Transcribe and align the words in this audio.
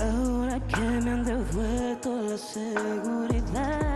Ahora 0.00 0.60
que 0.66 0.82
me 1.02 1.10
han 1.10 1.24
devuelto 1.24 2.22
la 2.22 2.38
seguridad. 2.38 3.93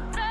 Otra 0.00 0.29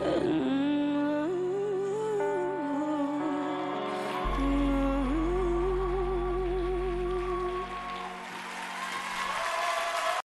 Mm-hmm. 0.00 0.44